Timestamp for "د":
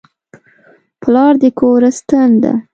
1.41-1.43